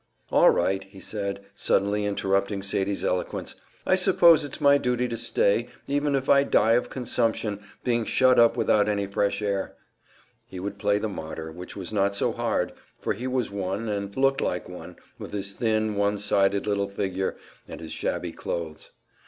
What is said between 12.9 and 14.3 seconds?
for he was one, and